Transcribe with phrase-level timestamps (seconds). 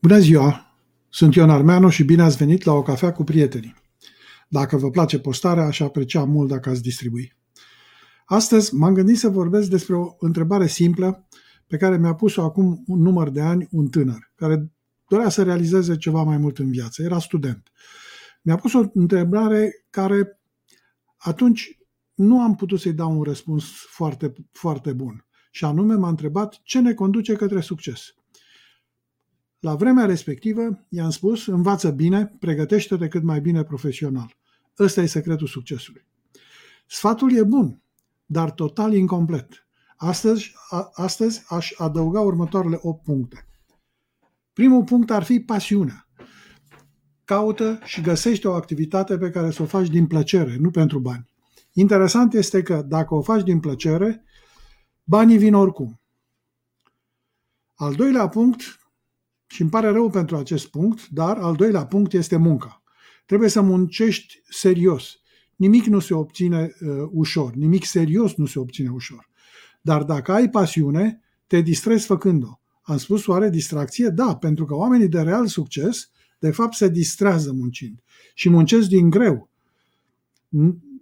[0.00, 0.76] Bună ziua!
[1.08, 3.74] Sunt Ion Armeanu și bine ați venit la o cafea cu prietenii.
[4.48, 7.36] Dacă vă place postarea, aș aprecia mult dacă ați distribui.
[8.24, 11.28] Astăzi m-am gândit să vorbesc despre o întrebare simplă
[11.66, 14.72] pe care mi-a pus-o acum un număr de ani un tânăr, care
[15.08, 17.02] dorea să realizeze ceva mai mult în viață.
[17.02, 17.70] Era student.
[18.42, 20.40] Mi-a pus o întrebare care
[21.16, 21.78] atunci
[22.14, 25.26] nu am putut să-i dau un răspuns foarte, foarte bun.
[25.50, 28.00] Și anume m-a întrebat ce ne conduce către succes.
[29.60, 34.36] La vremea respectivă, i-am spus, învață bine, pregătește-te cât mai bine profesional.
[34.78, 36.06] Ăsta e secretul succesului.
[36.86, 37.82] Sfatul e bun,
[38.26, 39.66] dar total incomplet.
[39.96, 43.46] Astăzi, a, astăzi aș adăuga următoarele 8 puncte.
[44.52, 46.08] Primul punct ar fi pasiunea.
[47.24, 51.30] Caută și găsește o activitate pe care să o faci din plăcere, nu pentru bani.
[51.72, 54.24] Interesant este că dacă o faci din plăcere,
[55.04, 56.00] banii vin oricum.
[57.74, 58.77] Al doilea punct
[59.48, 62.82] și îmi pare rău pentru acest punct, dar al doilea punct este munca.
[63.26, 65.20] Trebuie să muncești serios.
[65.56, 69.28] Nimic nu se obține uh, ușor, nimic serios nu se obține ușor.
[69.80, 72.60] Dar dacă ai pasiune, te distrezi făcând-o.
[72.82, 74.08] Am spus oare distracție?
[74.08, 78.02] Da, pentru că oamenii de real succes, de fapt, se distrează muncind
[78.34, 79.50] și muncesc din greu.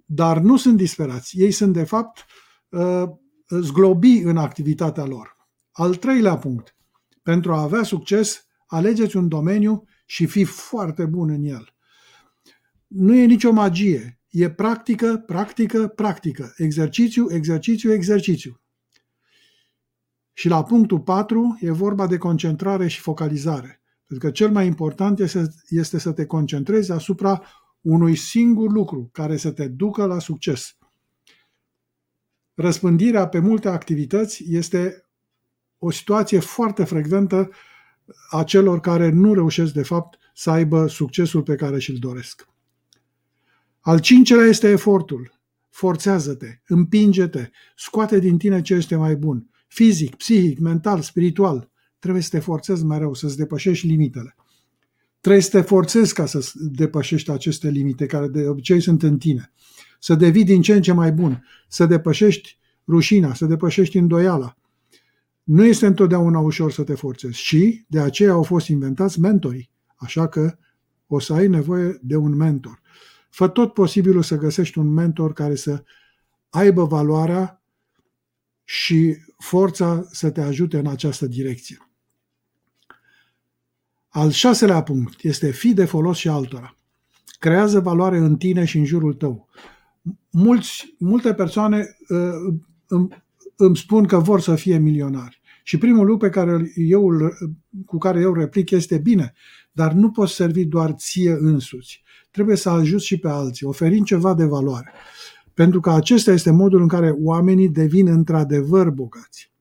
[0.04, 1.38] Dar nu sunt disperați.
[1.38, 2.26] Ei sunt, de fapt,
[2.68, 3.02] uh,
[3.48, 5.36] zglobi în activitatea lor.
[5.72, 6.76] Al treilea punct.
[7.22, 11.74] Pentru a avea succes, alegeți un domeniu și fii foarte bun în el.
[12.86, 14.20] Nu e nicio magie.
[14.30, 16.54] E practică, practică, practică.
[16.56, 18.60] Exercițiu, exercițiu, exercițiu.
[20.32, 23.82] Și la punctul 4 e vorba de concentrare și focalizare.
[24.06, 27.42] Pentru că cel mai important este, este să te concentrezi asupra
[27.80, 30.76] unui singur lucru care să te ducă la succes.
[32.54, 35.04] Răspândirea pe multe activități este
[35.78, 37.50] o situație foarte frecventă
[38.30, 42.48] a celor care nu reușesc, de fapt, să aibă succesul pe care și-l doresc.
[43.80, 45.34] Al cincelea este efortul.
[45.70, 49.50] Forțează-te, împinge-te, scoate din tine ce este mai bun.
[49.66, 51.70] Fizic, psihic, mental, spiritual.
[51.98, 54.36] Trebuie să te forțezi mereu, să-ți depășești limitele.
[55.20, 59.52] Trebuie să te forțezi ca să depășești aceste limite care de obicei sunt în tine.
[59.98, 64.56] Să devii din ce în ce mai bun, să depășești rușina, să depășești îndoiala,
[65.46, 69.70] nu este întotdeauna ușor să te forțezi și de aceea au fost inventați mentorii.
[69.96, 70.58] Așa că
[71.06, 72.80] o să ai nevoie de un mentor.
[73.30, 75.84] Fă tot posibilul să găsești un mentor care să
[76.50, 77.62] aibă valoarea
[78.64, 81.88] și forța să te ajute în această direcție.
[84.08, 86.76] Al șaselea punct este fi de folos și altora.
[87.38, 89.48] Creează valoare în tine și în jurul tău.
[90.30, 93.08] Mulți, multe persoane uh,
[93.56, 95.40] îmi, îmi spun că vor să fie milionari.
[95.62, 97.10] Și primul lucru pe care eu,
[97.86, 99.32] cu care eu replic este bine,
[99.72, 102.02] dar nu poți servi doar ție însuți.
[102.30, 104.92] Trebuie să ajuți și pe alții, oferind ceva de valoare.
[105.54, 109.52] Pentru că acesta este modul în care oamenii devin într-adevăr bogați.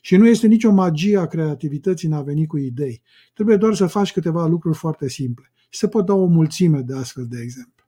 [0.00, 3.02] Și nu este nicio magie a creativității în a veni cu idei.
[3.34, 5.52] Trebuie doar să faci câteva lucruri foarte simple.
[5.68, 7.86] Și se pot da o mulțime de astfel de exemple.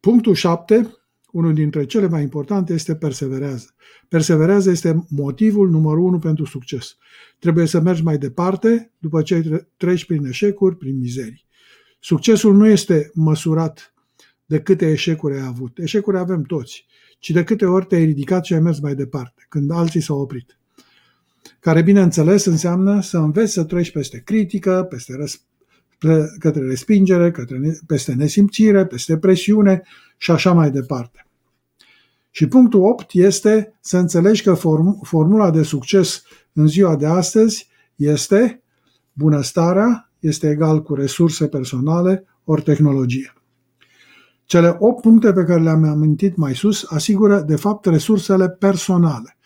[0.00, 0.95] Punctul 7
[1.36, 3.74] unul dintre cele mai importante este perseverează.
[4.08, 6.96] Perseverează este motivul numărul unu pentru succes.
[7.38, 11.44] Trebuie să mergi mai departe după ce treci prin eșecuri, prin mizerii.
[12.00, 13.94] Succesul nu este măsurat
[14.46, 15.78] de câte eșecuri ai avut.
[15.78, 16.86] Eșecuri avem toți,
[17.18, 20.58] ci de câte ori te-ai ridicat și ai mers mai departe, când alții s-au oprit.
[21.60, 25.40] Care, bineînțeles, înseamnă să înveți să treci peste critică, peste răs-
[26.38, 29.82] către respingere, către, peste nesimțire, peste presiune
[30.16, 31.25] și așa mai departe.
[32.36, 37.68] Și punctul 8 este să înțelegi că form- formula de succes în ziua de astăzi
[37.94, 38.62] este
[39.12, 43.34] bunăstarea este egal cu resurse personale ori tehnologie.
[44.44, 49.36] Cele 8 puncte pe care le-am amintit mai sus asigură, de fapt, resursele personale.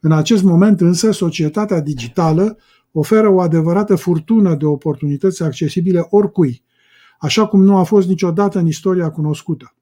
[0.00, 2.58] În acest moment, însă, societatea digitală
[2.92, 6.62] oferă o adevărată furtună de oportunități accesibile oricui,
[7.18, 9.72] așa cum nu a fost niciodată în istoria cunoscută.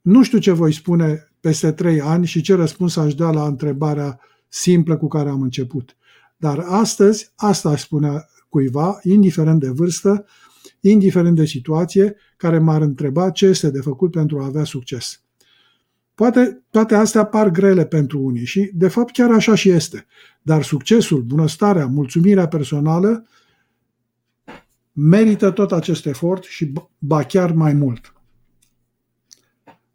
[0.00, 4.20] Nu știu ce voi spune peste trei ani și ce răspuns aș da la întrebarea
[4.48, 5.96] simplă cu care am început.
[6.36, 10.24] Dar astăzi, asta aș spune cuiva, indiferent de vârstă,
[10.80, 15.22] indiferent de situație, care m-ar întreba ce este de făcut pentru a avea succes.
[16.14, 20.06] Poate toate astea par grele pentru unii și, de fapt, chiar așa și este.
[20.42, 23.26] Dar succesul, bunăstarea, mulțumirea personală
[24.92, 28.19] merită tot acest efort și ba chiar mai mult.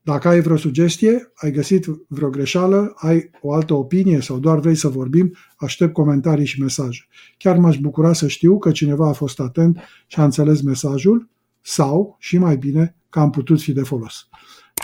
[0.05, 4.75] Dacă ai vreo sugestie, ai găsit vreo greșeală, ai o altă opinie sau doar vrei
[4.75, 7.07] să vorbim, aștept comentarii și mesaje.
[7.37, 11.29] Chiar m-aș bucura să știu că cineva a fost atent și a înțeles mesajul
[11.61, 14.27] sau, și mai bine, că am putut fi de folos.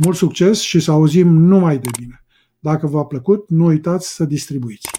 [0.04, 2.24] Mult succes și să auzim numai de bine!
[2.60, 4.90] Dacă v-a plăcut, nu uitați să distribuiți.